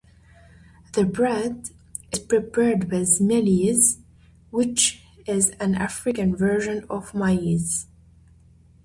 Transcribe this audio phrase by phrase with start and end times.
[0.93, 1.69] The bread
[2.11, 3.99] is prepared with mealies,
[4.49, 7.85] which is an African version of maize.